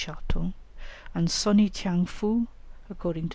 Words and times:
Charton), 0.03 0.55
and 1.13 1.27
Sonï 1.27 1.71
tchang 1.71 2.07
fou 2.07 2.47
(according 2.89 3.25
to 3.29 3.29
M. 3.29 3.29